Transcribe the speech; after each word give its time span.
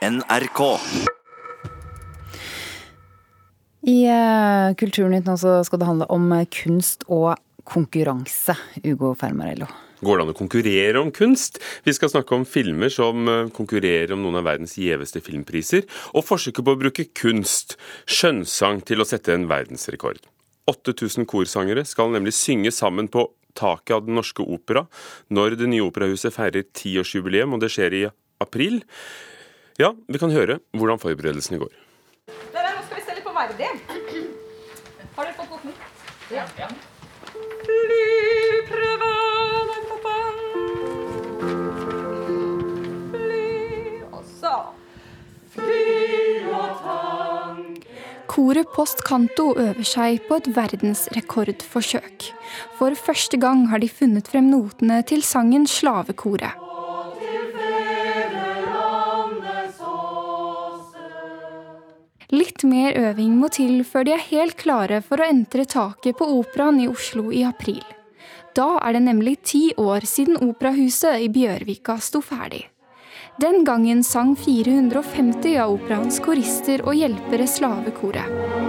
NRK. 0.00 0.60
I 3.84 3.96
uh, 4.08 4.72
Kulturnytt 4.80 5.28
nå 5.28 5.34
så 5.36 5.58
skal 5.66 5.82
det 5.82 5.88
handle 5.88 6.08
om 6.12 6.24
eh, 6.32 6.46
kunst 6.48 7.04
og 7.08 7.34
konkurranse. 7.68 8.56
Ugo 8.80 9.12
Fermarello. 9.20 9.68
Går 10.00 10.16
det 10.16 10.24
an 10.24 10.32
å 10.32 10.36
konkurrere 10.38 11.02
om 11.02 11.10
kunst? 11.12 11.60
Vi 11.84 11.92
skal 11.92 12.08
snakke 12.12 12.32
om 12.32 12.46
filmer 12.48 12.92
som 12.92 13.28
eh, 13.28 13.52
konkurrerer 13.52 14.14
om 14.16 14.24
noen 14.24 14.40
av 14.40 14.48
verdens 14.48 14.78
gjeveste 14.80 15.20
filmpriser, 15.24 15.84
og 16.16 16.24
forsøket 16.24 16.64
på 16.64 16.76
å 16.76 16.80
bruke 16.80 17.08
kunst, 17.12 17.76
skjønnsang, 18.08 18.80
til 18.88 19.04
å 19.04 19.08
sette 19.08 19.36
en 19.36 19.48
verdensrekord. 19.52 20.22
8000 20.70 21.28
korsangere 21.28 21.84
skal 21.88 22.14
nemlig 22.14 22.32
synge 22.38 22.72
sammen 22.72 23.10
på 23.12 23.26
taket 23.58 23.98
av 23.98 24.06
Den 24.06 24.16
Norske 24.16 24.44
Opera 24.46 24.86
når 25.28 25.58
det 25.60 25.68
nye 25.68 25.84
operahuset 25.84 26.32
feirer 26.32 26.64
tiårsjubileum, 26.72 27.52
og 27.52 27.60
det 27.60 27.72
skjer 27.74 27.98
i 27.98 28.06
april. 28.40 28.80
Ja, 29.80 29.94
vi 30.12 30.18
kan 30.20 30.28
høre 30.28 30.58
hvordan 30.76 30.98
forberedelsene 31.00 31.56
går. 31.62 31.70
Dere, 32.52 32.72
nå 32.74 32.82
skal 32.84 32.98
vi 32.98 33.04
se 33.06 33.14
litt 33.16 33.24
på 33.24 33.32
Verdi. 33.32 33.68
Har 35.16 35.24
dere 35.24 35.36
fått 35.38 35.64
noten? 35.64 35.72
Ja. 36.34 36.44
ja. 36.60 36.68
Koret 48.30 48.68
Post 48.76 49.00
Canto 49.08 49.50
øver 49.56 49.86
seg 49.88 50.20
på 50.28 50.42
et 50.42 50.52
verdensrekordforsøk. 50.60 52.30
For 52.76 52.94
første 53.08 53.40
gang 53.40 53.70
har 53.72 53.80
de 53.80 53.88
funnet 53.88 54.28
frem 54.28 54.52
notene 54.52 55.00
til 55.08 55.24
sangen 55.24 55.64
'Slavekoret'. 55.64 56.69
Litt 62.30 62.62
mer 62.62 62.94
øving 62.94 63.32
må 63.40 63.48
til 63.50 63.80
før 63.82 64.04
de 64.06 64.12
er 64.14 64.28
helt 64.28 64.54
klare 64.60 65.00
for 65.02 65.18
å 65.18 65.26
entre 65.26 65.64
taket 65.66 66.14
på 66.18 66.28
Operaen 66.38 66.78
i 66.78 66.86
Oslo 66.86 67.32
i 67.34 67.42
april. 67.42 67.82
Da 68.54 68.76
er 68.86 68.94
det 68.94 69.02
nemlig 69.02 69.40
ti 69.46 69.62
år 69.78 70.06
siden 70.06 70.38
Operahuset 70.46 71.24
i 71.24 71.30
Bjørvika 71.32 71.98
sto 71.98 72.22
ferdig. 72.22 72.68
Den 73.40 73.64
gangen 73.64 74.02
sang 74.06 74.36
450 74.36 75.58
av 75.62 75.74
operaens 75.74 76.20
korister 76.22 76.82
og 76.84 76.98
hjelpere 76.98 77.46
slavekoret. 77.50 78.59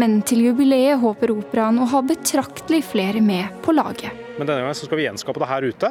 Men 0.00 0.18
til 0.26 0.42
jubileet 0.48 0.98
håper 0.98 1.30
operaen 1.36 1.78
å 1.78 1.86
ha 1.92 2.00
betraktelig 2.02 2.82
flere 2.88 3.22
med 3.22 3.60
på 3.62 3.74
laget. 3.76 4.10
Men 4.38 4.48
denne 4.48 4.64
gangen 4.64 4.74
skal 4.74 4.98
vi 4.98 5.06
gjenskape 5.06 5.42
det 5.42 5.50
her 5.52 5.66
ute. 5.70 5.90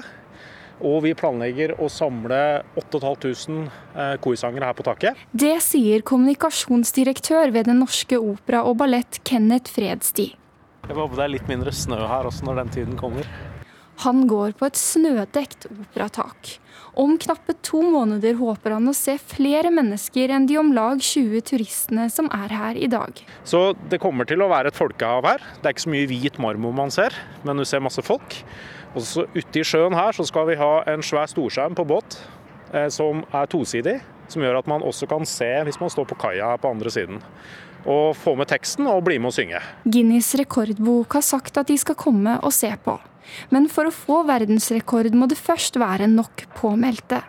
Og 0.84 0.98
vi 1.06 1.14
planlegger 1.16 1.78
å 1.80 1.88
samle 1.88 2.40
8500 2.76 3.70
eh, 3.96 4.16
korsangere 4.24 4.68
her 4.68 4.76
på 4.76 4.84
taket. 4.84 5.22
Det 5.32 5.56
sier 5.64 6.04
kommunikasjonsdirektør 6.04 7.54
ved 7.56 7.70
Den 7.70 7.80
norske 7.86 8.20
opera 8.20 8.66
og 8.68 8.82
ballett, 8.82 9.22
Kenneth 9.24 9.72
Fredstid. 9.72 10.36
Jeg 10.84 10.98
håper 10.98 11.16
det 11.16 11.24
er 11.24 11.36
litt 11.38 11.48
mindre 11.48 11.72
snø 11.72 12.02
her 12.10 12.28
også 12.28 12.50
når 12.50 12.64
den 12.64 12.74
tiden 12.76 12.98
kommer. 13.00 13.30
Han 14.02 14.26
går 14.28 14.56
på 14.58 14.68
et 14.68 14.80
snødekt 14.80 15.68
operatak. 15.70 16.58
Om 16.94 17.16
knappe 17.18 17.56
to 17.66 17.80
måneder 17.82 18.36
håper 18.38 18.76
han 18.76 18.90
å 18.90 18.94
se 18.94 19.16
flere 19.18 19.72
mennesker 19.74 20.30
enn 20.34 20.46
de 20.50 20.60
om 20.62 20.70
lag 20.76 21.02
20 21.02 21.42
turistene 21.50 22.06
som 22.14 22.30
er 22.34 22.54
her 22.54 22.78
i 22.78 22.90
dag. 22.92 23.18
Så 23.50 23.72
det 23.90 24.02
kommer 24.04 24.30
til 24.30 24.44
å 24.46 24.50
være 24.52 24.70
et 24.70 24.78
folkehav 24.78 25.26
her. 25.26 25.42
Det 25.62 25.70
er 25.70 25.74
ikke 25.74 25.88
så 25.88 25.94
mye 25.96 26.10
hvit 26.12 26.38
marmor 26.42 26.76
man 26.78 26.94
ser, 26.94 27.18
men 27.42 27.58
du 27.58 27.66
ser 27.66 27.82
masse 27.82 28.04
folk. 28.06 28.38
Og 28.94 29.02
så 29.02 29.26
Ute 29.34 29.62
i 29.62 29.66
sjøen 29.66 29.98
her 29.98 30.14
så 30.14 30.26
skal 30.30 30.46
vi 30.52 30.60
ha 30.60 30.74
en 30.92 31.02
svær 31.06 31.30
storskjerm 31.32 31.74
på 31.78 31.88
båt 31.90 32.20
eh, 32.74 32.90
som 32.94 33.26
er 33.34 33.50
tosidig. 33.50 33.98
Som 34.30 34.46
gjør 34.46 34.62
at 34.62 34.70
man 34.70 34.86
også 34.86 35.10
kan 35.10 35.26
se 35.28 35.50
hvis 35.66 35.82
man 35.82 35.92
står 35.92 36.06
på 36.10 36.18
kaia 36.22 36.54
her 36.54 36.62
på 36.62 36.70
andre 36.70 36.94
siden. 36.94 37.22
Og 37.90 38.14
få 38.16 38.36
med 38.40 38.48
teksten 38.52 38.88
og 38.88 39.04
bli 39.08 39.20
med 39.20 39.34
å 39.34 39.36
synge. 39.36 39.60
Guinness 39.84 40.34
rekordbok 40.40 41.18
har 41.20 41.26
sagt 41.26 41.60
at 41.60 41.68
de 41.72 41.78
skal 41.80 42.00
komme 42.00 42.38
og 42.42 42.56
se 42.56 42.72
på. 42.86 42.98
Men 43.54 43.70
for 43.72 43.88
å 43.88 43.96
få 43.96 44.24
verdensrekord 44.28 45.16
må 45.16 45.28
det 45.32 45.40
først 45.40 45.80
være 45.82 46.10
nok 46.12 46.46
påmeldte. 46.58 47.22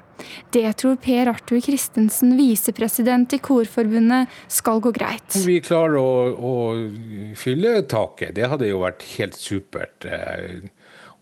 Det 0.55 0.67
tror 0.79 0.97
Per 1.03 1.29
Arthur 1.33 1.61
Christensen, 1.61 2.37
visepresident 2.39 3.35
i 3.35 3.41
Korforbundet, 3.43 4.31
skal 4.49 4.81
gå 4.83 4.93
greit. 4.95 5.37
Vi 5.45 5.59
klarer 5.65 5.99
å, 5.99 6.13
å 6.35 7.35
fylle 7.39 7.81
taket. 7.91 8.35
Det 8.39 8.49
hadde 8.51 8.71
jo 8.71 8.85
vært 8.85 9.05
helt 9.17 9.39
supert. 9.39 10.07
Eh, 10.07 10.63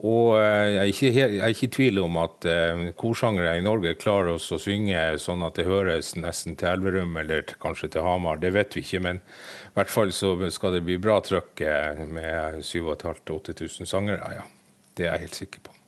og 0.03 0.33
eh, 0.35 0.69
jeg 0.73 0.79
er 0.83 0.89
ikke, 0.91 1.11
jeg 1.15 1.39
er 1.39 1.53
ikke 1.55 1.67
i 1.69 1.75
tvil 1.77 2.01
om 2.03 2.17
at 2.25 2.47
eh, 2.51 2.89
korsangere 2.99 3.55
i 3.59 3.63
Norge 3.63 3.95
klarer 4.01 4.35
oss 4.35 4.49
å 4.51 4.59
synge 4.59 4.99
sånn 5.23 5.45
at 5.47 5.61
det 5.61 5.69
høres 5.69 6.17
nesten 6.19 6.57
til 6.59 6.73
Elverum 6.73 7.15
eller 7.23 7.55
kanskje 7.63 7.93
til 7.95 8.07
Hamar. 8.07 8.41
Det 8.43 8.51
vet 8.57 8.75
vi 8.75 8.83
ikke, 8.83 9.03
men 9.07 9.23
i 9.23 9.77
hvert 9.79 9.93
fall 9.95 10.11
så 10.17 10.35
skal 10.51 10.75
det 10.75 10.83
bli 10.89 10.99
bra 11.03 11.21
trøkk 11.23 11.63
med 12.11 12.59
7500-8000 12.67 13.87
sangere. 13.87 14.35
ja. 14.41 14.49
Det 14.93 15.07
er 15.07 15.15
jeg 15.15 15.25
helt 15.25 15.39
sikker 15.39 15.63
på. 15.65 15.79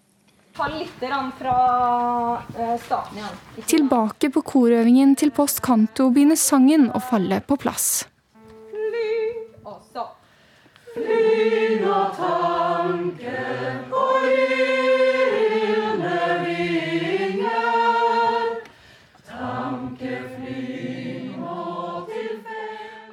Ta 0.54 0.68
litt 0.70 1.02
fra 1.36 1.54
staten 2.54 2.78
starten 2.86 3.18
igjen. 3.18 3.66
Tilbake 3.66 4.30
på 4.30 4.42
korøvingen 4.46 5.16
til 5.18 5.34
Post 5.34 5.60
Canto 5.66 6.06
begynner 6.14 6.38
sangen 6.38 6.86
å 6.94 7.02
falle 7.02 7.42
på 7.42 7.58
plass. 7.60 8.06
Fly, 8.70 9.10
og 9.66 9.82
så 9.90 10.06
Fly 10.94 11.80
nå 11.82 12.00
tanken 12.14 13.93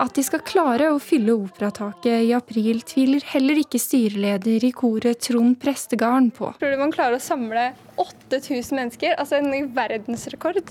at 0.02 0.16
de 0.18 0.24
skal 0.26 0.42
klare 0.46 0.88
å 0.90 1.00
fylle 1.02 1.36
operataket 1.38 2.26
i 2.26 2.32
april, 2.34 2.82
tviler 2.88 3.26
heller 3.34 3.60
ikke 3.62 3.82
styreleder 3.82 4.64
i 4.66 4.72
koret 4.74 5.22
Trond 5.28 5.58
Prestegarden 5.62 6.32
på. 6.34 6.50
Tror 6.62 6.74
du 6.74 6.80
man 6.82 6.94
klarer 6.94 7.20
å 7.20 7.24
samle 7.24 7.70
8000 8.02 8.80
mennesker? 8.80 9.14
Altså 9.22 9.38
en 9.38 9.70
verdensrekord? 9.76 10.64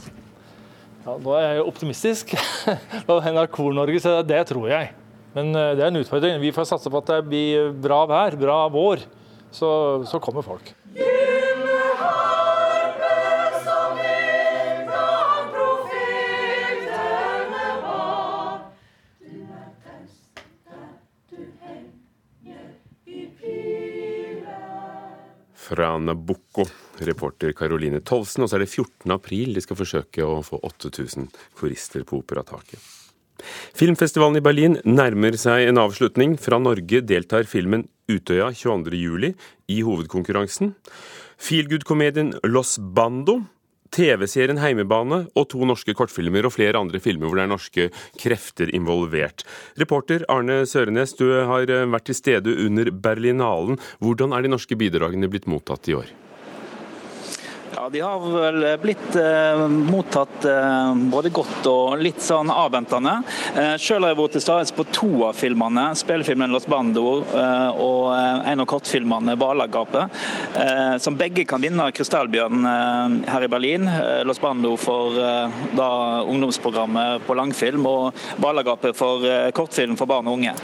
Ja, 1.04 1.14
Nå 1.14 1.36
er 1.38 1.46
jeg 1.46 1.68
optimistisk 1.68 2.34
på 3.08 3.20
NRK 3.22 3.62
Norge, 3.78 4.02
så 4.02 4.18
det 4.26 4.42
tror 4.50 4.66
jeg. 4.72 4.90
Men 5.36 5.54
eh, 5.54 5.72
det 5.78 5.86
er 5.86 5.92
en 5.92 6.02
utfordring. 6.02 6.42
Vi 6.42 6.52
får 6.54 6.66
satse 6.72 6.90
på 6.90 7.00
at 7.00 7.14
det 7.14 7.22
blir 7.30 7.70
bra 7.78 8.02
vær, 8.10 8.36
bra 8.40 8.64
vår. 8.72 9.06
Så, 9.54 9.70
så 10.06 10.20
kommer 10.22 10.46
folk. 10.46 10.74
Fra 25.70 25.92
Nabucco, 26.02 26.66
reporter 27.06 27.52
Caroline 27.56 28.02
Tolvsen. 28.02 28.44
Og 28.44 28.50
så 28.50 28.58
er 28.58 28.64
det 28.64 28.72
14. 28.72 29.12
april 29.14 29.54
de 29.54 29.62
skal 29.64 29.78
forsøke 29.78 30.26
å 30.26 30.40
få 30.46 30.58
8000 30.66 31.30
korister 31.58 32.06
på 32.08 32.20
operataket. 32.24 32.80
Filmfestivalen 33.76 34.36
i 34.40 34.44
Berlin 34.44 34.76
nærmer 34.84 35.38
seg 35.40 35.70
en 35.70 35.80
avslutning. 35.80 36.36
Fra 36.40 36.58
Norge 36.60 37.00
deltar 37.06 37.48
filmen 37.48 37.86
Utøya 38.10 38.50
22.07 38.52 39.30
i 39.72 39.80
hovedkonkurransen. 39.86 40.74
Feelgood-komedien 41.40 42.34
Los 42.44 42.76
Bando 42.76 43.40
TV-serien 43.94 44.60
Heimebane 44.62 45.24
og 45.34 45.48
to 45.52 45.66
norske 45.68 45.94
kortfilmer 45.98 46.46
og 46.46 46.54
flere 46.54 46.80
andre 46.80 47.02
filmer 47.02 47.28
hvor 47.28 47.40
det 47.40 47.46
er 47.46 47.52
norske 47.52 47.88
krefter 48.20 48.72
involvert. 48.76 49.44
Reporter 49.80 50.24
Arne 50.32 50.62
Sørenes, 50.68 51.16
du 51.18 51.26
har 51.34 51.70
eh, 51.70 51.86
vært 51.90 52.08
til 52.10 52.18
stede 52.18 52.56
under 52.66 52.92
Berlinalen. 52.94 53.80
Hvordan 54.00 54.36
er 54.36 54.46
de 54.46 54.54
norske 54.54 54.78
bidragene 54.78 55.30
blitt 55.30 55.50
mottatt 55.50 55.90
i 55.90 55.98
år? 55.98 56.10
De 57.92 58.00
har 58.00 58.20
vel 58.40 58.78
blitt 58.78 59.16
eh, 59.16 59.68
mottatt 59.68 60.44
eh, 60.44 60.94
både 60.94 61.30
godt 61.34 61.66
og 61.66 61.98
litt 61.98 62.20
sånn 62.22 62.50
avventende. 62.54 63.16
Eh, 63.58 63.72
selv 63.82 64.06
har 64.06 64.12
jeg 64.12 64.18
vært 64.20 64.36
til 64.36 64.44
stede 64.44 64.76
på 64.76 64.84
to 64.94 65.08
av 65.26 65.34
filmene. 65.34 65.88
Spillefilmen 65.98 66.54
'Los 66.54 66.68
Bando' 66.70 67.24
eh, 67.34 67.80
og 67.82 68.12
eh, 68.14 68.52
en 68.52 68.62
av 68.62 68.68
kortfilmene 68.70 69.34
'Hvalagapet'. 69.34 70.20
Eh, 70.54 70.92
som 71.02 71.16
begge 71.18 71.42
kan 71.50 71.64
vinne 71.64 71.88
Krystallbjørn 71.90 72.68
her 73.26 73.42
i 73.42 73.50
Berlin. 73.50 73.90
'Los 74.22 74.38
Bando' 74.38 74.76
for 74.78 75.18
da 75.74 75.90
ungdomsprogrammet 76.22 77.26
på 77.26 77.34
langfilm, 77.34 77.90
og 77.90 78.14
'Hvalagapet' 78.38 78.94
for 78.94 79.26
kortfilm 79.50 79.98
for 79.98 80.06
barn 80.06 80.30
og 80.30 80.38
unge. 80.38 80.54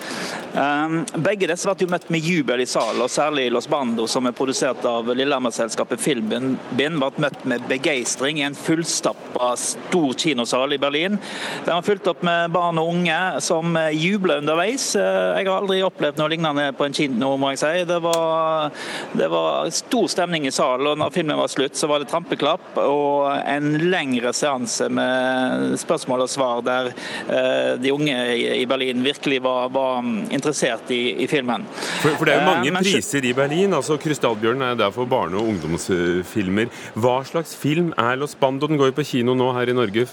Begge 1.16 1.50
disse 1.50 1.74
ble 1.74 1.90
møtt 1.90 2.06
med 2.08 2.22
jubel 2.22 2.62
i 2.62 2.70
salen, 2.70 3.02
og 3.02 3.10
særlig 3.10 3.50
Los 3.50 3.66
Bando, 3.66 4.06
som 4.06 4.30
er 4.30 4.36
produsert 4.36 4.86
av 4.86 5.10
Lillehammer-selskapet 5.10 6.00
Filmbind, 6.00 6.56
ble 6.70 7.15
møtt 7.22 7.44
med 7.48 7.64
begeistring 7.70 8.40
i 8.40 8.46
en 8.46 8.56
fullstappa 8.58 9.52
stor 9.60 10.14
kinosal 10.18 10.76
i 10.76 10.80
Berlin. 10.80 11.18
Den 11.64 11.74
var 11.74 11.86
fylt 11.86 12.06
opp 12.10 12.22
med 12.26 12.50
barn 12.54 12.80
og 12.80 12.92
unge 12.94 13.18
som 13.44 13.76
jubler 13.92 14.42
underveis. 14.42 14.92
Jeg 14.96 15.46
har 15.46 15.52
aldri 15.56 15.82
opplevd 15.86 16.20
noe 16.20 16.32
lignende 16.32 16.68
på 16.76 16.86
en 16.86 16.96
kino, 16.96 17.34
må 17.40 17.52
jeg 17.54 17.62
si. 17.62 17.72
Det 17.88 17.98
var, 18.04 18.70
det 19.16 19.28
var 19.32 19.70
stor 19.74 20.08
stemning 20.12 20.46
i 20.48 20.54
salen, 20.54 20.88
og 20.92 21.00
når 21.00 21.14
filmen 21.14 21.38
var 21.38 21.50
slutt, 21.52 21.76
så 21.78 21.88
var 21.90 22.02
det 22.02 22.10
trampeklapp 22.10 22.78
og 22.82 23.30
en 23.40 23.76
lengre 23.90 24.32
seanse 24.36 24.88
med 24.92 25.76
spørsmål 25.80 26.26
og 26.26 26.30
svar 26.30 26.62
der 26.66 26.90
eh, 26.92 27.72
de 27.80 27.92
unge 27.94 28.16
i 28.56 28.64
Berlin 28.68 29.04
virkelig 29.04 29.40
var, 29.44 29.70
var 29.74 30.04
interessert 30.34 30.90
i, 30.94 31.02
i, 31.24 31.28
filmen. 31.30 31.66
For, 32.02 32.16
for, 32.18 32.26
det 32.28 32.36
er 32.36 32.42
jo 32.42 32.48
mange 32.50 32.72
eh, 32.72 32.80
priser 32.80 33.24
i 33.24 33.34
Berlin. 33.36 33.74
altså 33.76 33.98
Krystallbjørnen 34.00 34.70
er 34.70 34.80
der 34.80 34.94
for 34.94 35.08
barne- 35.10 35.38
og 35.40 35.52
ungdomsfilmer. 35.52 36.72
Hva 36.94 37.05
slags 37.26 37.54
film 37.56 37.92
er 37.98 38.16
Los 38.16 38.34
Bando? 38.34 38.66
Den 38.66 38.78
går 38.78 38.90
jo 38.90 38.96
på 39.00 39.04
kino 39.06 39.34
nå 39.34 39.52
her 39.56 39.70
i 39.70 39.76
Norge. 39.76 40.06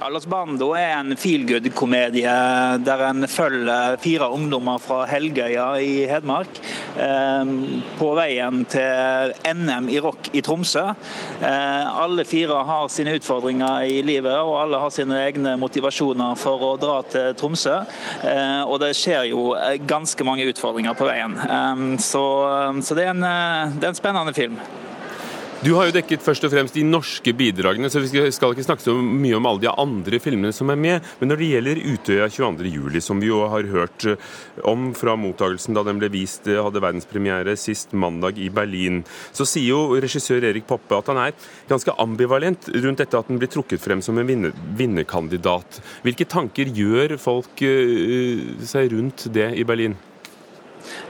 Ja, 0.00 0.08
Los 0.08 0.24
Bando 0.24 0.70
er 0.72 0.94
en 0.96 1.12
feelgood-komedie 1.12 2.32
der 2.86 3.02
en 3.04 3.26
følger 3.28 3.98
fire 4.00 4.30
ungdommer 4.32 4.80
fra 4.80 5.02
Helgøya 5.10 5.66
i 5.84 6.06
Hedmark 6.08 6.60
eh, 6.96 7.52
på 7.98 8.08
veien 8.16 8.62
til 8.72 9.34
NM 9.44 9.90
i 9.92 10.00
rock 10.00 10.32
i 10.32 10.40
Tromsø. 10.40 10.86
Eh, 11.44 12.00
alle 12.04 12.24
fire 12.24 12.64
har 12.64 12.88
sine 12.88 13.18
utfordringer 13.20 13.84
i 13.92 14.00
livet, 14.00 14.40
og 14.40 14.56
alle 14.62 14.80
har 14.80 14.96
sine 14.96 15.20
egne 15.26 15.58
motivasjoner 15.60 16.32
for 16.40 16.64
å 16.64 16.74
dra 16.80 17.02
til 17.04 17.36
Tromsø. 17.36 17.82
Eh, 18.24 18.60
og 18.64 18.80
det 18.80 18.94
skjer 18.96 19.28
jo 19.34 19.50
ganske 19.84 20.24
mange 20.24 20.48
utfordringer 20.48 20.96
på 20.96 21.12
veien. 21.12 21.36
Så, 22.00 22.24
så 22.80 22.96
det, 22.96 23.04
er 23.04 23.12
en, 23.12 23.26
det 23.76 23.84
er 23.84 23.92
en 23.92 24.00
spennende 24.00 24.32
film. 24.32 24.56
Du 25.60 25.74
har 25.76 25.90
jo 25.90 25.92
dekket 25.92 26.22
først 26.24 26.46
og 26.46 26.54
fremst 26.54 26.72
de 26.72 26.80
norske 26.88 27.34
bidragene, 27.36 27.90
så 27.92 28.00
vi 28.00 28.08
skal 28.32 28.54
ikke 28.54 28.64
snakke 28.64 28.80
så 28.80 28.94
mye 28.96 29.36
om 29.36 29.44
alle 29.44 29.60
de 29.60 29.68
andre 29.68 30.16
filmene 30.16 30.54
som 30.56 30.72
er 30.72 30.78
med. 30.80 31.10
Men 31.20 31.28
når 31.28 31.36
det 31.42 31.48
gjelder 31.50 31.80
Utøya 31.84 32.28
22.07, 32.32 32.96
som 33.04 33.20
vi 33.20 33.28
jo 33.28 33.42
har 33.52 33.68
hørt 33.68 34.06
eh, 34.08 34.24
om 34.64 34.94
fra 34.96 35.18
mottagelsen 35.20 35.76
da 35.76 35.84
den 35.84 36.00
ble 36.00 36.08
vist, 36.16 36.48
eh, 36.48 36.62
hadde 36.64 36.80
verdenspremiere 36.80 37.58
sist 37.60 37.92
mandag 37.92 38.40
i 38.40 38.48
Berlin, 38.48 39.02
så 39.36 39.44
sier 39.44 39.74
jo 39.74 40.00
regissør 40.00 40.48
Erik 40.48 40.64
Poppe 40.70 40.96
at 40.96 41.12
han 41.12 41.20
er 41.26 41.36
ganske 41.68 41.92
ambivalent 42.00 42.72
rundt 42.80 43.04
dette 43.04 43.20
at 43.20 43.28
den 43.28 43.44
blir 43.44 43.52
trukket 43.52 43.84
frem 43.84 44.00
som 44.00 44.16
en 44.16 44.48
vinnerkandidat. 44.80 45.82
Hvilke 46.08 46.24
tanker 46.24 46.72
gjør 46.72 47.18
folk 47.20 47.60
eh, 47.68 48.64
seg 48.64 48.94
rundt 48.96 49.28
det 49.36 49.52
i 49.60 49.68
Berlin? 49.68 50.00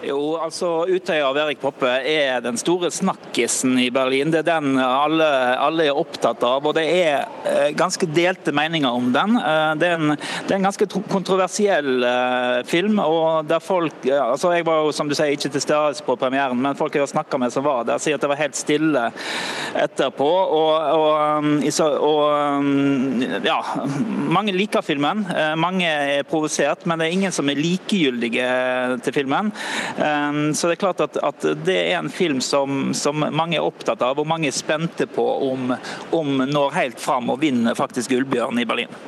Jo, 0.05 0.37
altså 0.41 0.87
Utøya 0.89 1.27
av 1.29 1.39
Erik 1.43 1.61
Poppe 1.61 1.91
er 2.09 2.41
den 2.45 2.59
store 2.61 2.91
snakkisen 2.93 3.77
i 3.81 3.91
Berlin. 3.93 4.31
Det 4.33 4.43
er 4.43 4.49
den 4.49 4.79
alle, 4.81 5.27
alle 5.61 5.87
er 5.91 5.99
opptatt 5.99 6.43
av. 6.47 6.65
Og 6.67 6.75
det 6.77 6.87
er 6.89 7.27
eh, 7.49 7.71
ganske 7.77 8.09
delte 8.09 8.55
meninger 8.57 8.91
om 8.91 9.11
den. 9.15 9.37
Eh, 9.37 9.73
det, 9.81 9.91
er 9.91 9.99
en, 9.99 10.15
det 10.17 10.55
er 10.55 10.59
en 10.59 10.69
ganske 10.69 10.89
kontroversiell 11.11 12.07
eh, 12.07 12.61
film. 12.69 12.99
og 13.05 13.47
der 13.49 13.61
folk, 13.61 14.07
altså 14.07 14.55
Jeg 14.55 14.67
var 14.67 14.85
jo 14.85 14.95
som 14.95 15.09
du 15.09 15.15
sier 15.17 15.35
ikke 15.35 15.53
til 15.53 15.65
stede 15.65 16.05
på 16.07 16.17
premieren, 16.21 16.59
men 16.61 16.79
folk 16.79 16.95
jeg 16.95 17.05
har 17.05 17.13
snakka 17.13 17.39
med 17.41 17.53
som 17.53 17.65
var 17.67 17.85
der, 17.89 18.01
sier 18.03 18.17
at 18.17 18.25
det 18.25 18.31
var 18.31 18.41
helt 18.41 18.59
stille 18.59 19.07
etterpå. 19.79 20.31
Og, 20.61 20.73
og, 21.01 21.61
og 22.07 23.45
ja, 23.47 23.59
mange 24.31 24.55
liker 24.57 24.85
filmen. 24.85 25.25
Mange 25.61 25.87
er 25.87 26.27
provosert, 26.29 26.87
men 26.87 27.01
det 27.01 27.09
er 27.09 27.17
ingen 27.19 27.35
som 27.35 27.49
er 27.51 27.61
likegyldige 27.61 28.49
til 29.05 29.15
filmen. 29.15 29.53
Ehm, 29.99 30.55
så 30.55 30.69
det 30.69 30.79
er 30.79 30.83
klart 30.85 31.05
at, 31.05 31.17
at 31.17 31.47
det 31.65 31.79
er 31.79 31.99
en 31.99 32.11
film 32.13 32.41
som, 32.45 32.93
som, 32.95 33.25
mange 33.31 33.59
er 33.59 33.67
opptatt 33.67 34.03
av, 34.07 34.19
og 34.21 34.29
mange 34.29 34.51
er 34.51 34.57
spente 34.57 35.09
på 35.11 35.27
om, 35.51 35.75
om 36.17 36.45
når 36.47 36.77
helt 36.77 37.01
fram 37.01 37.33
og 37.33 37.41
vinner 37.43 37.79
faktisk 37.79 38.15
Gullbjørn 38.15 38.63
i 38.63 38.69
Berlin. 38.69 39.01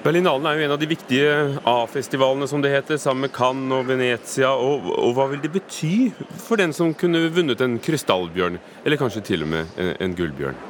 Berlinalen 0.00 0.46
er 0.48 0.56
jo 0.56 0.64
en 0.64 0.72
av 0.72 0.80
de 0.80 0.86
viktige 0.88 1.32
A-festivalene, 1.68 2.46
som 2.48 2.62
det 2.64 2.72
heter, 2.72 2.96
sammen 2.96 3.26
med 3.26 3.34
Cannes 3.36 3.76
og 3.76 3.84
Venezia. 3.90 4.54
Og, 4.56 4.88
og, 4.94 5.12
hva 5.18 5.28
vil 5.28 5.42
det 5.44 5.52
bety 5.52 6.08
for 6.40 6.56
den 6.56 6.72
som 6.72 6.94
kunne 6.96 7.26
vunnet 7.28 7.60
en 7.60 7.76
krystallbjørn, 7.84 8.56
eller 8.80 9.00
kanskje 9.00 9.26
til 9.28 9.44
og 9.44 9.52
med 9.52 9.76
en, 9.76 9.92
en 10.00 10.16
gullbjørn? 10.16 10.69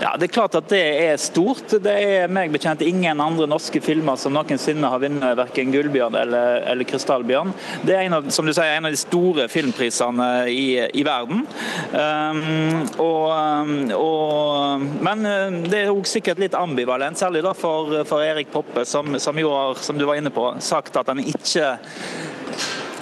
Ja, 0.00 0.16
Det 0.16 0.30
er 0.30 0.32
klart 0.32 0.54
at 0.56 0.68
det 0.72 0.80
er 0.80 1.18
stort. 1.20 1.74
Det 1.84 1.92
er 1.92 2.30
meg 2.32 2.48
bekjent 2.54 2.80
ingen 2.86 3.20
andre 3.20 3.44
norske 3.50 3.82
filmer 3.84 4.16
som 4.16 4.32
noensinne 4.32 4.88
har 4.88 5.02
vunnet 5.02 5.36
verken 5.36 5.74
Gullbjørn 5.74 6.16
eller, 6.16 6.62
eller 6.72 6.88
Krystallbjørn. 6.88 7.52
Det 7.84 7.96
er 7.96 8.06
en 8.06 8.16
av, 8.16 8.30
som 8.32 8.48
du 8.48 8.54
sier, 8.54 8.78
en 8.78 8.88
av 8.88 8.94
de 8.94 9.00
store 9.00 9.44
filmprisene 9.52 10.30
i, 10.48 10.64
i 10.96 11.04
verden. 11.04 11.44
Um, 11.92 12.88
og, 12.96 13.92
og, 13.98 14.88
men 15.04 15.28
uh, 15.28 15.60
det 15.68 15.82
er 15.82 15.92
også 15.92 16.16
sikkert 16.16 16.40
litt 16.40 16.56
ambivalent, 16.56 17.20
særlig 17.20 17.44
da 17.44 17.52
for, 17.56 18.00
for 18.08 18.24
Erik 18.24 18.48
Poppe, 18.54 18.86
som, 18.88 19.18
som 19.20 19.36
jo 19.36 19.52
har, 19.52 19.84
som 19.84 20.00
du 20.00 20.08
var 20.08 20.16
inne 20.16 20.32
på, 20.32 20.48
sagt 20.64 20.96
at 20.96 21.12
han 21.12 21.20
ikke 21.20 21.74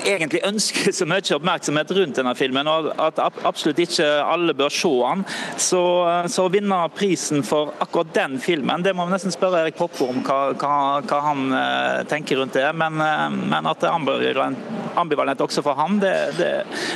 egentlig 0.07 0.43
ønsker 0.47 0.93
så 0.95 1.07
mye 1.09 1.37
oppmerksomhet 1.37 1.93
rundt 1.97 2.19
denne 2.21 2.35
filmen, 2.39 2.69
og 2.71 2.91
at 3.03 3.21
absolutt 3.47 3.81
ikke 3.83 4.07
alle 4.23 4.55
bør 4.57 4.73
se 4.73 4.93
den. 5.03 5.25
Så, 5.61 5.83
så 6.31 6.47
å 6.47 6.53
vinne 6.53 6.79
prisen 6.97 7.45
for 7.47 7.73
akkurat 7.83 8.13
den 8.17 8.39
filmen, 8.43 8.85
det 8.85 8.95
må 8.97 9.07
vi 9.09 9.15
nesten 9.17 9.35
spørre 9.35 9.65
Erik 9.65 9.79
Poppe 9.79 10.07
om 10.07 10.23
hva, 10.27 10.39
hva, 10.59 10.75
hva 11.05 11.21
han 11.25 11.45
uh, 11.53 12.05
tenker 12.11 12.41
rundt 12.41 12.57
det. 12.59 12.67
Men, 12.79 13.01
uh, 13.03 13.29
men 13.29 13.69
at 13.69 13.83
det 13.83 13.91
er 13.91 13.97
ambivalent, 13.97 14.71
ambivalent 14.99 15.45
også 15.45 15.65
for 15.67 15.79
han, 15.79 15.99
det, 16.03 16.15
det, 16.39 16.53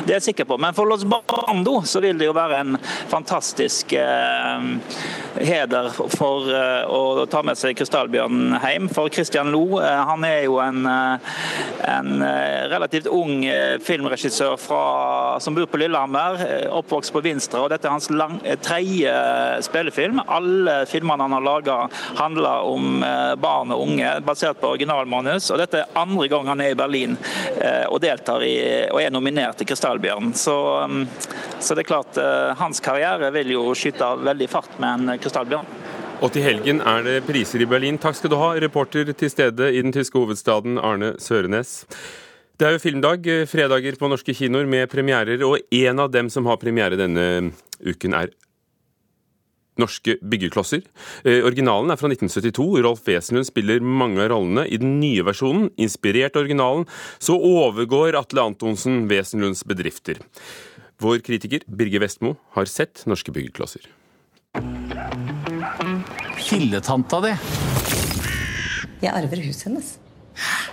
det, 0.07 0.11
er 0.11 0.19
jeg 0.19 0.29
sikker 0.31 0.49
på. 0.49 0.59
Men 0.63 0.77
for 0.77 0.89
Los 0.89 1.07
Bando 1.09 1.81
så 1.89 2.03
vil 2.05 2.21
det 2.21 2.31
jo 2.31 2.37
være 2.37 2.63
en 2.65 2.79
fantastisk 3.13 3.95
uh, 3.99 4.73
heder 5.41 5.91
for 6.17 6.49
å 6.93 7.27
ta 7.31 7.43
med 7.47 7.59
seg 7.59 7.77
krystallbjørnen 7.79 8.59
hjem. 8.63 8.91
For 8.93 9.13
Christian 9.13 9.53
Lo, 9.55 9.79
han 9.81 10.25
er 10.27 10.45
jo 10.47 10.59
en, 10.63 10.87
en 10.87 12.25
relativt 12.73 13.07
ung 13.13 13.45
eh, 13.45 13.79
filmregissør 13.81 14.57
fra, 14.61 15.41
som 15.41 15.55
bor 15.55 15.67
på 15.71 15.81
Lillehammer, 15.81 16.41
eh, 16.47 16.67
oppvokst 16.73 17.13
på 17.13 17.23
Vinstra. 17.25 17.63
og 17.63 17.71
Dette 17.73 17.89
er 17.89 17.95
hans 17.95 18.11
lang, 18.11 18.39
eh, 18.45 18.59
tredje 18.61 19.13
spillefilm. 19.67 20.23
Alle 20.27 20.83
filmene 20.87 21.23
han 21.23 21.37
har 21.37 21.45
laga 21.45 21.79
handler 22.19 22.69
om 22.69 23.05
barn 23.43 23.73
og 23.73 23.83
unge, 23.87 24.09
basert 24.25 24.61
på 24.61 24.73
originalmanus. 24.75 25.51
og 25.51 25.59
Dette 25.59 25.83
er 25.83 25.99
andre 25.99 26.29
gang 26.29 26.49
han 26.49 26.61
er 26.61 26.73
i 26.73 26.79
Berlin 26.79 27.17
og 27.89 28.01
deltar 28.01 28.43
i, 28.45 28.55
og 28.91 29.01
er 29.01 29.11
nominert 29.11 29.57
til 29.59 29.67
Krystallbjørn. 29.67 30.33
Så, 30.35 30.55
mm, 30.89 31.07
så 31.61 31.75
det 31.75 31.85
er 31.85 31.89
klart, 31.89 32.19
hans 32.59 32.81
karriere 32.81 33.31
vil 33.35 33.53
jo 33.55 33.65
skyte 33.75 34.09
veldig 34.23 34.49
fart 34.51 34.79
med 34.83 35.09
en 35.09 35.19
Krystallbjørn. 35.23 35.69
Og 36.23 36.31
til 36.35 36.45
helgen 36.47 36.83
er 36.87 37.03
det 37.07 37.17
priser 37.27 37.65
i 37.65 37.67
Berlin. 37.67 37.99
Takk 37.99 38.19
skal 38.19 38.31
du 38.31 38.39
ha, 38.39 38.53
reporter 38.63 39.09
til 39.11 39.31
stede 39.33 39.73
i 39.75 39.81
den 39.83 39.95
tyske 39.95 40.19
hovedstaden, 40.19 40.79
Arne 40.79 41.17
Sørenes. 41.23 41.81
Det 42.61 42.69
er 42.69 42.77
jo 42.77 42.83
filmdag, 42.85 43.27
eh, 43.27 43.47
fredager 43.51 43.97
på 43.99 44.11
norske 44.13 44.35
kinoer 44.35 44.69
med 44.71 44.91
premierer, 44.91 45.43
og 45.43 45.59
en 45.73 45.99
av 45.99 46.13
dem 46.13 46.31
som 46.31 46.47
har 46.47 46.61
premiere 46.63 47.01
denne 47.01 47.53
uken, 47.83 48.15
er 48.15 48.31
Norske 49.81 50.19
byggeklosser. 50.21 50.83
Eh, 51.25 51.41
originalen 51.47 51.91
er 51.91 51.97
fra 51.97 52.09
1972. 52.09 52.83
Rolf 52.85 53.07
Wesenlund 53.09 53.49
spiller 53.49 53.81
mange 53.81 54.21
av 54.21 54.29
rollene. 54.35 54.67
I 54.69 54.77
den 54.77 55.01
nye 55.01 55.25
versjonen, 55.25 55.71
inspirert 55.81 56.37
originalen, 56.37 56.85
så 57.19 57.39
overgår 57.41 58.19
Atle 58.19 58.45
Antonsen 58.53 59.09
Wesenlunds 59.09 59.65
bedrifter. 59.65 60.21
Vår 61.01 61.25
kritiker 61.25 61.65
Birger 61.67 62.05
Vestmo 62.05 62.37
har 62.53 62.69
sett 62.69 63.07
Norske 63.07 63.33
byggeklosser. 63.33 63.89
Filletanta 66.53 67.17
di. 67.25 67.31
Jeg 69.01 69.09
arver 69.09 69.41
huset 69.41 69.65
hennes. 69.71 69.97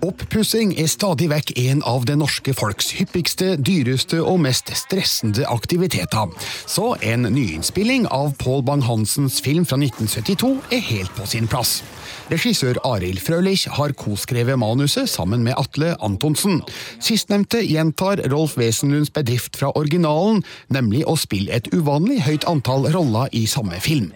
Oppussing 0.00 0.70
er 0.80 0.86
stadig 0.88 1.26
vekk 1.28 1.50
en 1.60 1.82
av 1.84 2.06
det 2.08 2.14
norske 2.16 2.54
folks 2.56 2.88
hyppigste, 2.96 3.52
dyreste 3.60 4.22
og 4.24 4.38
mest 4.46 4.70
stressende 4.72 5.44
aktiviteter. 5.44 6.30
Så 6.64 6.94
en 7.04 7.28
nyinnspilling 7.28 8.06
av 8.08 8.32
Pål 8.40 8.64
Bang-Hansens 8.64 9.42
film 9.44 9.66
fra 9.68 9.76
1972 9.76 10.54
er 10.72 10.86
helt 10.88 11.12
på 11.18 11.28
sin 11.28 11.50
plass. 11.50 11.82
Regissør 12.30 12.78
Arild 12.86 13.20
Frølich 13.20 13.66
har 13.74 13.92
koskrevet 13.98 14.58
manuset 14.58 15.10
sammen 15.10 15.42
med 15.44 15.58
Atle 15.60 15.92
Antonsen. 16.00 16.60
Sistnevnte 17.02 17.60
gjentar 17.66 18.22
Rolf 18.30 18.56
Wesenlunds 18.58 19.12
bedrift 19.12 19.58
fra 19.60 19.72
originalen, 19.76 20.40
nemlig 20.72 21.02
å 21.10 21.16
spille 21.20 21.52
et 21.52 21.68
uvanlig 21.74 22.20
høyt 22.24 22.46
antall 22.48 22.88
roller 22.94 23.28
i 23.36 23.44
samme 23.50 23.82
film. 23.82 24.12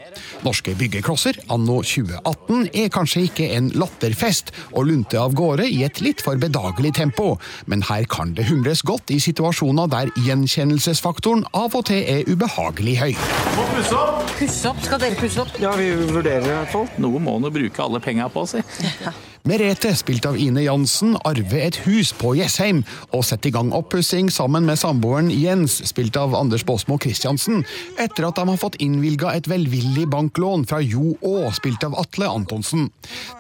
Norske 0.47 0.77
byggeklosser 0.79 1.43
anno 1.53 1.81
2018 1.85 2.71
er 2.73 2.93
kanskje 2.95 3.27
ikke 3.29 3.51
en 3.59 3.73
latterfest 3.77 4.55
og 4.73 4.89
lunte 4.89 5.21
av 5.21 5.35
gårde 5.37 5.69
i 5.75 5.83
et 5.87 6.01
litt 6.05 6.23
for 6.25 6.41
bedagelig 6.41 6.95
tempo, 7.01 7.35
men 7.71 7.85
her 7.91 8.07
kan 8.11 8.35
det 8.39 8.47
humres 8.49 8.85
godt 8.87 9.11
i 9.15 9.21
situasjoner 9.23 9.91
der 9.93 10.13
gjenkjennelsesfaktoren 10.25 11.45
av 11.53 11.75
og 11.75 11.87
til 11.91 12.03
er 12.03 12.31
ubehagelig 12.31 12.97
høy. 13.03 13.13
Må 13.59 13.69
pusse 13.75 13.99
opp! 13.99 14.25
Pusse 14.39 14.71
opp? 14.71 14.83
Skal 14.87 15.03
dere 15.03 15.19
pusse 15.19 15.45
opp? 15.45 15.55
Ja, 15.63 15.75
vi 15.79 15.91
vurderer 15.95 16.49
i 16.49 16.57
hvert 16.57 16.75
fall. 16.75 16.91
Noe 17.03 17.23
må 17.23 17.39
nå 17.43 17.53
bruke 17.55 17.87
alle 17.87 18.03
penga 18.05 18.31
på, 18.33 18.47
si. 18.51 18.65
Merete, 19.45 19.91
spilt 19.93 20.25
av 20.25 20.39
Ine 20.41 20.63
Jansen, 20.65 21.19
arver 21.29 21.67
et 21.67 21.77
hus 21.85 22.15
på 22.17 22.31
Jessheim 22.39 22.79
og 23.11 23.27
setter 23.29 23.51
i 23.51 23.53
gang 23.53 23.75
oppussing 23.77 24.31
sammen 24.33 24.65
med 24.65 24.79
samboeren 24.81 25.27
Jens, 25.29 25.75
spilt 25.85 26.17
av 26.17 26.33
Anders 26.39 26.63
Baasmo 26.65 26.97
Christiansen, 26.97 27.61
etter 28.01 28.25
at 28.25 28.41
de 28.41 28.47
har 28.49 28.57
fått 28.63 28.79
innvilga 28.81 29.35
et 29.37 29.51
velvillig 29.53 30.07
banklån 30.15 30.65
fra 30.71 30.79
Jo 30.81 31.13
Å, 31.21 31.51
spilt 31.53 31.85
av 31.85 31.93
Atle 32.01 32.31
Antonsen. 32.33 32.87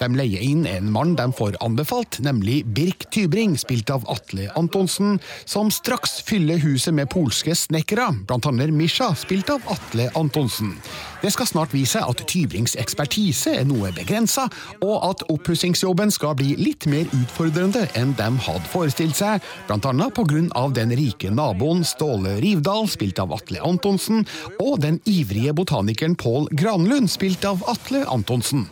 De 0.02 0.10
leier 0.12 0.44
inn 0.44 0.66
en 0.68 0.90
mann 0.92 1.14
de 1.16 1.24
får 1.38 1.56
anbefalt, 1.64 2.20
nemlig 2.20 2.58
Birk 2.76 3.08
Tybring, 3.08 3.56
spilt 3.56 3.88
av 3.88 4.04
Atle 4.12 4.50
Antonsen, 4.60 5.16
som 5.48 5.72
straks 5.72 6.18
fyller 6.28 6.60
huset 6.66 6.92
med 7.00 7.08
polske 7.16 7.56
snekkere, 7.56 8.10
blant 8.28 8.44
annet 8.52 8.76
Misha, 8.76 9.08
spilt 9.16 9.56
av 9.56 9.64
Atle 9.72 10.12
Antonsen. 10.20 10.76
Det 11.24 11.32
skal 11.32 11.48
snart 11.48 11.72
vise 11.72 12.04
at 12.04 12.20
Tybrings 12.28 12.76
ekspertise 12.76 13.54
er 13.56 13.64
noe 13.64 13.88
begrensa, 13.96 14.50
og 14.84 14.98
at 15.08 15.24
oppussingsjobben 15.32 15.93
skal 16.10 16.34
bli 16.38 16.54
litt 16.58 16.86
mer 16.90 17.08
utfordrende 17.14 17.84
enn 17.98 18.14
de 18.18 18.26
hadde 18.46 18.70
forestilt 18.72 19.16
seg, 19.18 19.44
bl.a. 19.68 19.78
pga. 20.14 20.64
den 20.74 20.94
rike 20.96 21.30
naboen 21.30 21.84
Ståle 21.84 22.38
Rivdal, 22.42 22.88
spilt 22.88 23.18
av 23.18 23.32
Atle 23.36 23.62
Antonsen, 23.64 24.26
og 24.58 24.80
den 24.80 25.00
ivrige 25.04 25.54
botanikeren 25.54 26.16
Pål 26.16 26.48
Granlund, 26.52 27.10
spilt 27.10 27.44
av 27.44 27.62
Atle 27.70 28.04
Antonsen. 28.06 28.68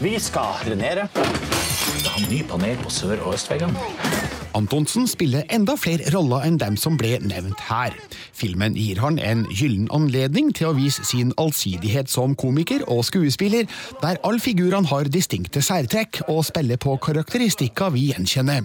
Vi 0.00 0.16
skal 0.20 0.64
drenere. 0.64 1.08
Ha 1.12 2.24
ny 2.30 2.42
panel 2.48 2.76
på 2.82 2.90
sør- 2.92 3.22
og 3.26 3.34
østveggene. 3.34 4.35
Antonsen 4.56 5.04
spiller 5.04 5.44
enda 5.52 5.74
flere 5.76 6.08
roller 6.14 6.46
enn 6.46 6.56
dem 6.56 6.78
som 6.80 6.94
ble 6.96 7.18
nevnt 7.20 7.60
her. 7.68 7.92
Filmen 8.36 8.76
gir 8.78 9.02
han 9.02 9.18
en 9.20 9.42
gyllen 9.52 9.90
anledning 9.92 10.48
til 10.56 10.70
å 10.70 10.76
vise 10.78 11.04
sin 11.04 11.34
allsidighet 11.40 12.08
som 12.08 12.32
komiker 12.40 12.86
og 12.88 13.04
skuespiller, 13.04 13.68
der 14.00 14.20
alle 14.24 14.40
figurene 14.40 14.88
har 14.88 15.10
distinkte 15.12 15.60
særtrekk 15.64 16.22
og 16.32 16.40
spiller 16.48 16.80
på 16.80 16.96
karakteristikker 17.04 17.92
vi 17.92 18.08
gjenkjenner. 18.14 18.64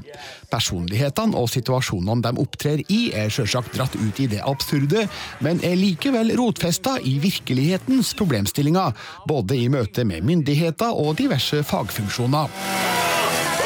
Personlighetene 0.52 1.36
og 1.36 1.52
situasjonene 1.52 2.24
de 2.24 2.34
opptrer 2.40 2.86
i, 2.88 3.02
er 3.12 3.32
sjølsagt 3.34 3.76
dratt 3.76 3.98
ut 4.00 4.24
i 4.24 4.30
det 4.32 4.40
absurde, 4.48 5.08
men 5.44 5.60
er 5.68 5.76
likevel 5.80 6.32
rotfesta 6.40 6.98
i 7.04 7.18
virkelighetens 7.24 8.16
problemstillinger, 8.20 8.96
både 9.28 9.60
i 9.60 9.68
møte 9.72 10.08
med 10.08 10.24
myndigheter 10.24 10.96
og 10.96 11.18
diverse 11.20 11.66
fagfunksjoner. 11.68 13.11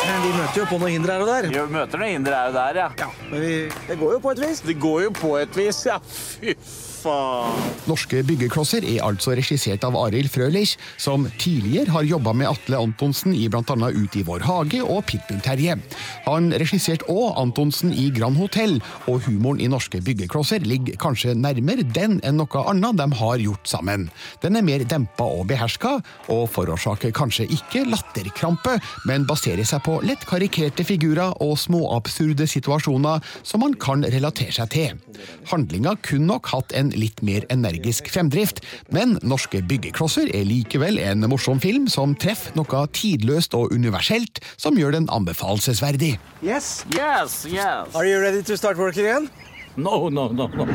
Men 0.05 0.21
vi 0.21 0.31
møter 0.35 0.59
jo 0.61 0.65
på 0.69 0.79
noen 0.81 0.95
hindre 0.95 1.15
her 1.15 1.23
og 1.25 1.29
der. 1.31 1.47
Vi 1.51 1.61
møter 1.75 2.01
noen 2.01 2.13
hindre 2.17 2.39
her 2.39 2.51
og 2.51 2.57
der, 2.57 2.81
ja. 2.81 3.09
Men 3.31 3.41
vi, 3.41 3.53
det 3.89 3.99
går 4.01 4.17
jo 4.17 4.19
på 4.23 4.33
et 4.35 4.43
vis. 4.45 4.61
Det 4.65 4.75
går 4.81 5.05
jo 5.07 5.13
på 5.17 5.31
et 5.41 5.57
vis, 5.57 5.85
ja. 5.89 5.99
Fy 6.05 6.53
faen. 7.05 7.73
Norske 7.85 8.21
byggeklosser 8.25 8.85
er 8.87 9.03
altså 9.05 9.35
regissert 9.37 9.83
av 9.85 9.95
Arild 9.99 10.31
Frølich, 10.33 10.75
som 11.01 11.27
tidligere 11.41 11.93
har 11.93 12.07
jobba 12.07 12.33
med 12.33 12.49
Atle 12.49 12.79
Antonsen 12.81 13.35
i 13.37 13.45
bl.a. 13.51 13.61
Ut 13.95 14.17
i 14.17 14.23
vår 14.25 14.45
hage 14.47 14.81
og 14.81 15.03
Pitbull-Terje. 15.09 15.77
Han 16.25 16.49
regisserte 16.57 17.05
òg 17.11 17.37
Antonsen 17.41 17.93
i 17.93 18.07
Grand 18.15 18.39
Hotell, 18.39 18.79
og 19.11 19.21
humoren 19.27 19.61
i 19.61 19.69
norske 19.71 20.01
byggeklosser 20.05 20.65
ligger 20.65 20.97
kanskje 21.01 21.35
nærmere 21.37 21.85
den 21.95 22.17
enn 22.25 22.39
noe 22.41 22.63
annet 22.65 22.97
de 22.97 23.07
har 23.19 23.43
gjort 23.43 23.69
sammen. 23.69 24.07
Den 24.41 24.57
er 24.57 24.65
mer 24.65 24.85
dempa 24.89 25.27
og 25.37 25.45
beherska, 25.51 25.99
og 26.33 26.47
forårsaker 26.55 27.13
kanskje 27.15 27.47
ikke 27.53 27.85
latterkrampe, 27.91 28.79
men 29.05 29.27
baserer 29.29 29.67
seg 29.67 29.83
på 29.85 29.99
lett 30.05 30.25
karikerte 30.25 30.85
figurer 30.87 31.37
og 31.43 31.57
småabsurde 31.61 32.49
situasjoner 32.49 33.21
som 33.45 33.61
man 33.61 33.77
kan 33.77 34.05
relatere 34.09 34.55
seg 34.55 34.73
til. 34.73 34.99
Handlinga 35.51 35.95
kunne 36.05 36.33
nok 36.33 36.49
hatt 36.49 36.73
en 36.75 36.94
litt 36.97 37.21
mer 37.25 37.45
energisk 37.53 38.09
fremdrift, 38.13 38.61
men 38.95 39.17
Norske 39.25 39.61
byggeklosser 39.65 40.31
er 40.35 40.47
likevel 40.47 40.99
en 41.03 41.27
morsom 41.31 41.61
film 41.63 41.89
som 41.91 42.15
treffer 42.19 42.55
noe 42.57 42.85
tidløst 42.95 43.55
og 43.57 43.73
universelt, 43.75 44.41
som 44.57 44.79
gjør 44.79 44.97
den 44.97 45.09
anbefalesverdig. 45.13 46.15
Yes. 46.43 46.85
Yes, 46.95 47.43
yes. 47.45 47.91
Are 47.95 48.07
you 48.07 48.19
ready 48.21 48.43
to 48.43 48.57
start 48.57 48.77
work 48.77 48.97
again? 48.97 49.29
No, 49.75 50.09
no, 50.09 50.29
no, 50.31 50.47
no. 50.47 50.67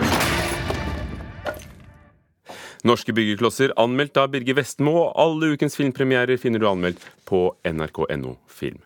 Norske 2.84 3.12
byggeklosser 3.12 3.74
anmeldt 3.80 4.16
av 4.20 4.30
Birger 4.32 4.56
Vestmo, 4.56 4.94
og 5.02 5.18
alle 5.20 5.54
ukens 5.54 5.76
filmpremierer 5.76 6.40
finner 6.40 6.62
du 6.62 6.68
anmeldt 6.70 7.02
på 7.28 7.50
nrk.no 7.68 8.38
film. 8.48 8.80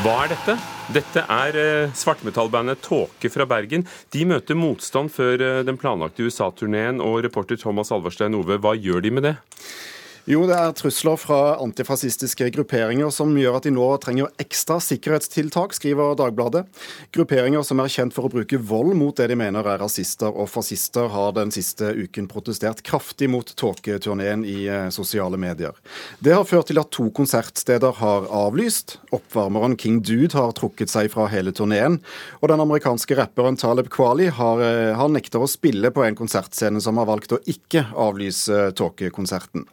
Hva 0.00 0.22
er 0.24 0.30
dette? 0.32 0.54
Dette 0.96 1.22
er 1.28 1.56
eh, 1.60 1.90
svartmetallbandet 1.92 2.80
Tåke 2.80 3.28
fra 3.28 3.44
Bergen. 3.44 3.82
De 4.14 4.22
møter 4.24 4.56
motstand 4.56 5.12
før 5.12 5.42
eh, 5.44 5.58
den 5.68 5.76
planlagte 5.76 6.24
USA-turneen, 6.24 7.02
og 7.04 7.18
reporter 7.26 7.60
Thomas 7.60 7.92
Alverstein 7.92 8.38
Ove, 8.38 8.56
hva 8.64 8.72
gjør 8.80 9.04
de 9.04 9.12
med 9.12 9.26
det? 9.28 9.34
Jo, 10.30 10.44
det 10.46 10.54
er 10.54 10.74
trusler 10.78 11.16
fra 11.18 11.36
antifascistiske 11.58 12.52
grupperinger 12.54 13.08
som 13.10 13.32
gjør 13.34 13.56
at 13.58 13.64
de 13.66 13.72
nå 13.74 13.86
trenger 13.98 14.28
ekstra 14.38 14.76
sikkerhetstiltak, 14.78 15.72
skriver 15.74 16.12
Dagbladet. 16.20 16.68
Grupperinger 17.10 17.64
som 17.66 17.80
er 17.82 17.90
kjent 17.90 18.14
for 18.14 18.28
å 18.28 18.30
bruke 18.30 18.60
vold 18.62 18.94
mot 18.94 19.16
det 19.18 19.26
de 19.32 19.36
mener 19.40 19.66
er 19.66 19.80
rasister 19.82 20.30
og 20.30 20.46
fascister, 20.52 21.08
har 21.10 21.32
den 21.34 21.50
siste 21.50 21.88
uken 21.98 22.28
protestert 22.30 22.84
kraftig 22.86 23.26
mot 23.32 23.50
tåketurneen 23.58 24.44
i 24.46 24.68
eh, 24.70 24.84
sosiale 24.94 25.40
medier. 25.40 25.74
Det 26.22 26.36
har 26.36 26.46
ført 26.46 26.70
til 26.70 26.78
at 26.78 26.92
to 26.94 27.08
konsertsteder 27.16 27.98
har 27.98 28.30
avlyst. 28.30 29.00
Oppvarmeren 29.10 29.74
King 29.82 29.98
Dude 30.06 30.38
har 30.38 30.54
trukket 30.54 30.94
seg 30.94 31.10
fra 31.10 31.26
hele 31.34 31.50
turneen. 31.50 31.98
Og 32.38 32.52
den 32.54 32.62
amerikanske 32.62 33.18
rapperen 33.18 33.58
Taleb 33.58 33.90
Kwali 33.90 34.30
har, 34.30 34.62
eh, 34.62 34.92
har 34.94 35.10
nekter 35.10 35.42
å 35.42 35.50
spille 35.50 35.90
på 35.90 36.06
en 36.06 36.22
konsertscene 36.22 36.78
som 36.86 37.02
har 37.02 37.10
valgt 37.10 37.34
å 37.34 37.42
ikke 37.50 37.88
avlyse 37.98 38.70
tåkekonserten. 38.78 39.66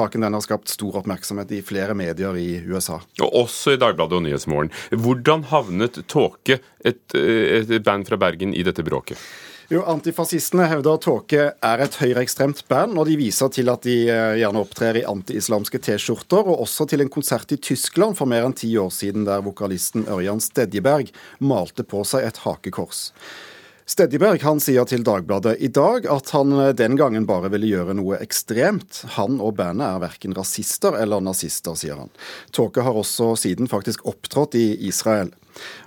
Saken 0.00 0.24
den 0.24 0.36
har 0.36 0.44
skapt 0.44 0.72
stor 0.72 0.96
oppmerksomhet 1.02 1.52
i 1.52 1.60
flere 1.66 1.94
medier 1.98 2.36
i 2.40 2.48
USA. 2.70 3.00
Og 3.20 3.36
også 3.44 3.76
i 3.76 3.80
Dagbladet 3.80 4.16
og 4.16 4.24
Nyhetsmorgen. 4.24 4.72
Hvordan 4.96 5.44
havnet 5.50 6.00
Tåke, 6.08 6.60
et, 6.84 7.04
eh, 7.14 7.60
et 7.60 7.84
band 7.84 8.08
fra 8.08 8.16
Bergen, 8.16 8.54
i 8.54 8.64
dette 8.64 8.84
bråket? 8.86 9.20
Jo, 9.70 9.84
Antifascistene 9.86 10.64
hevder 10.66 10.96
at 10.96 11.04
Tåke 11.04 11.42
er 11.54 11.82
et 11.84 11.98
høyreekstremt 12.00 12.64
band, 12.66 12.96
og 12.98 13.06
de 13.06 13.14
viser 13.20 13.52
til 13.54 13.70
at 13.70 13.84
de 13.86 14.08
eh, 14.10 14.38
gjerne 14.40 14.64
opptrer 14.64 14.98
i 14.98 15.04
anti-islamske 15.06 15.78
T-skjorter, 15.78 16.42
og 16.42 16.64
også 16.64 16.88
til 16.90 17.04
en 17.04 17.12
konsert 17.12 17.52
i 17.54 17.60
Tyskland 17.62 18.18
for 18.18 18.26
mer 18.26 18.48
enn 18.48 18.56
ti 18.56 18.72
år 18.80 18.90
siden, 18.90 19.28
der 19.28 19.44
vokalisten 19.46 20.08
Ørjan 20.10 20.42
Stedjeberg 20.42 21.12
malte 21.38 21.86
på 21.86 22.02
seg 22.08 22.26
et 22.26 22.42
hakekors. 22.42 23.12
Stedjeberg 23.90 24.38
han 24.46 24.60
sier 24.62 24.86
til 24.86 25.02
Dagbladet 25.02 25.56
i 25.58 25.68
dag 25.74 26.04
at 26.14 26.30
han 26.30 26.52
eh, 26.54 26.68
den 26.78 26.94
gangen 26.98 27.24
bare 27.26 27.48
ville 27.50 27.66
gjøre 27.66 27.96
noe 27.98 28.20
ekstremt. 28.22 29.00
Han 29.16 29.40
og 29.42 29.56
bandet 29.58 29.82
er 29.88 30.04
verken 30.04 30.36
rasister 30.36 30.94
eller 30.94 31.24
nazister, 31.26 31.74
sier 31.74 31.98
han. 31.98 32.12
Tåke 32.54 32.84
har 32.86 32.94
også 32.94 33.32
siden 33.40 33.66
faktisk 33.70 34.06
opptrådt 34.06 34.54
i 34.60 34.68
Israel. 34.86 35.34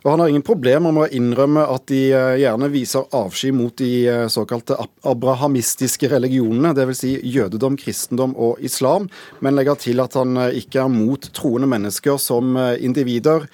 Og 0.03 0.11
Han 0.11 0.19
har 0.19 0.33
ingen 0.33 0.43
problemer 0.43 0.91
med 0.91 1.05
å 1.05 1.15
innrømme 1.15 1.63
at 1.63 1.87
de 1.93 2.01
eh, 2.11 2.33
gjerne 2.43 2.71
viser 2.75 3.07
avsky 3.15 3.53
mot 3.55 3.77
de 3.79 3.91
eh, 4.11 4.27
såkalte 4.27 4.75
abrahamistiske 5.07 6.11
religionene, 6.11 6.75
dvs. 6.75 7.05
Si 7.05 7.15
jødedom, 7.23 7.79
kristendom 7.79 8.35
og 8.35 8.59
islam, 8.59 9.07
men 9.39 9.55
legger 9.55 9.79
til 9.79 10.03
at 10.03 10.19
han 10.19 10.49
ikke 10.51 10.83
er 10.83 10.91
mot 10.91 11.31
troende 11.31 11.71
mennesker 11.71 12.19
som 12.19 12.57
individer. 12.75 13.47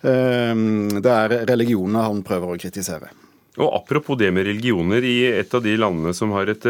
Det 0.00 1.12
er 1.12 1.42
religionene 1.44 2.06
han 2.08 2.24
prøver 2.24 2.54
å 2.54 2.62
kritisere. 2.62 3.12
Og 3.60 3.74
Apropos 3.80 4.18
det 4.20 4.30
med 4.34 4.46
religioner, 4.48 5.04
i 5.04 5.18
et 5.30 5.54
av 5.54 5.64
de 5.64 5.76
landene 5.78 6.14
som 6.16 6.32
har 6.36 6.50
et, 6.52 6.66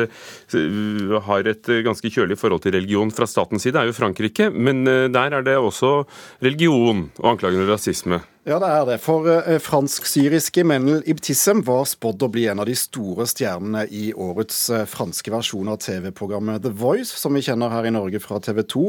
har 1.27 1.51
et 1.51 1.71
ganske 1.87 2.11
kjølig 2.11 2.39
forhold 2.41 2.65
til 2.65 2.75
religion 2.77 3.13
fra 3.15 3.29
statens 3.31 3.67
side, 3.67 3.79
er 3.79 3.91
jo 3.91 3.97
Frankrike. 3.97 4.51
Men 4.51 4.85
der 4.87 5.39
er 5.39 5.47
det 5.47 5.57
også 5.59 6.05
religion 6.43 7.09
og 7.21 7.35
anklagene 7.35 7.67
om 7.67 7.73
rasisme. 7.73 8.21
Ja, 8.49 8.57
det 8.57 8.69
er 8.73 8.87
det. 8.89 8.95
For 9.05 9.27
eh, 9.29 9.59
fransk-syriske 9.61 10.63
Menel 10.65 11.03
Ibtissem 11.13 11.59
var 11.67 11.83
spådd 11.85 12.23
å 12.25 12.31
bli 12.33 12.47
en 12.49 12.63
av 12.63 12.71
de 12.71 12.77
store 12.79 13.27
stjernene 13.29 13.83
i 13.93 14.15
årets 14.17 14.63
eh, 14.73 14.87
franske 14.89 15.29
versjon 15.29 15.69
av 15.69 15.77
TV-programmet 15.85 16.65
The 16.65 16.73
Voice, 16.73 17.13
som 17.21 17.37
vi 17.37 17.45
kjenner 17.45 17.69
her 17.69 17.91
i 17.91 17.93
Norge 17.93 18.23
fra 18.25 18.41
TV 18.41 18.63
2. 18.65 18.87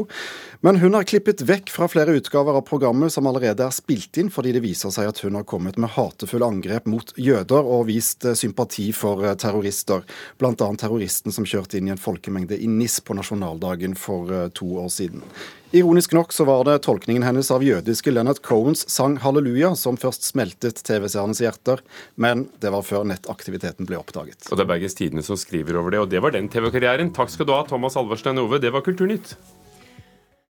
Men 0.64 0.80
hun 0.80 0.96
har 0.96 1.04
klippet 1.04 1.44
vekk 1.44 1.68
fra 1.74 1.90
flere 1.92 2.16
utgaver 2.16 2.56
av 2.56 2.64
programmet 2.64 3.12
som 3.12 3.28
allerede 3.28 3.68
er 3.68 3.76
spilt 3.76 4.16
inn, 4.16 4.32
fordi 4.32 4.56
det 4.56 4.64
viser 4.64 4.94
seg 4.94 5.12
at 5.12 5.20
hun 5.20 5.36
har 5.36 5.44
kommet 5.44 5.76
med 5.76 5.98
hatefulle 5.98 6.48
angrep 6.48 6.88
mot 6.88 7.12
jøder 7.20 7.60
og 7.76 7.90
vist 7.92 8.24
eh, 8.24 8.38
sympati 8.38 8.88
for 8.96 9.20
terrorister. 9.36 10.00
Bl.a. 10.40 10.56
terroristen 10.56 11.28
som 11.28 11.44
kjørte 11.44 11.76
inn 11.76 11.92
i 11.92 11.98
en 11.98 12.00
folkemengde 12.00 12.56
i 12.56 12.72
NIS 12.72 13.02
på 13.04 13.20
nasjonaldagen 13.20 14.00
for 14.00 14.32
to 14.56 14.78
år 14.80 14.88
siden. 14.96 15.28
Ironisk 15.74 16.12
nok 16.12 16.32
så 16.36 16.44
var 16.44 16.66
det 16.68 16.82
tolkningen 16.84 17.22
hennes 17.24 17.48
av 17.50 17.62
jødiske 17.64 18.12
Leonard 18.12 18.42
Cohens 18.44 18.82
sang 18.92 19.14
'Halleluja' 19.16 19.72
som 19.74 19.96
først 19.96 20.26
smeltet 20.26 20.82
TV-seernes 20.84 21.40
hjerter, 21.40 21.80
men 22.14 22.44
det 22.60 22.74
var 22.74 22.84
før 22.84 23.06
nettaktiviteten 23.08 23.88
ble 23.88 23.96
oppdaget. 23.96 24.50
Og 24.50 24.60
det 24.60 24.66
er 24.66 24.68
Bergens 24.68 24.98
Tidende 24.98 25.24
som 25.24 25.40
skriver 25.40 25.80
over 25.80 25.94
det, 25.94 26.02
og 26.04 26.10
det 26.12 26.20
var 26.20 26.36
den 26.36 26.50
TV-karrieren. 26.52 27.14
Takk 27.16 27.32
skal 27.32 27.48
du 27.48 27.54
ha, 27.56 27.62
Thomas 27.64 27.96
Alverstein 27.96 28.42
Ove. 28.44 28.60
Det 28.60 28.68
var 28.68 28.84
Kulturnytt. 28.84 29.32